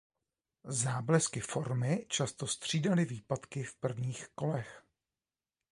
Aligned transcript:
Záblesky 0.63 1.39
formy 1.39 2.05
často 2.09 2.47
střídaly 2.47 3.05
výpadky 3.05 3.63
v 3.63 3.75
prvních 3.75 4.27
kolech. 4.35 4.83